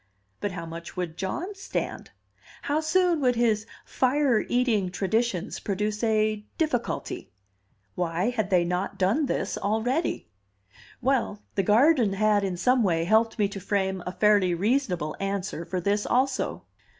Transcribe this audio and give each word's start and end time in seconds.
But 0.39 0.53
how 0.53 0.65
much 0.65 0.97
would 0.97 1.15
John 1.15 1.53
stand? 1.53 2.09
How 2.63 2.79
soon 2.79 3.21
would 3.21 3.35
his 3.35 3.67
"fire 3.85 4.39
eating" 4.49 4.89
traditions 4.89 5.59
produce 5.59 6.03
a 6.03 6.43
"difficulty"? 6.57 7.29
Why 7.93 8.31
had 8.31 8.49
they 8.49 8.63
not 8.63 8.97
done 8.97 9.27
this 9.27 9.59
already? 9.59 10.27
Well, 11.03 11.43
the 11.53 11.61
garden 11.61 12.13
had 12.13 12.43
in 12.43 12.57
some 12.57 12.81
way 12.81 13.03
helped 13.03 13.37
me 13.37 13.47
to 13.49 13.59
frame 13.59 14.01
a 14.07 14.11
fairly 14.11 14.55
reasonable 14.55 15.15
answer 15.19 15.65
for 15.65 15.79
this 15.79 16.07
also. 16.07 16.65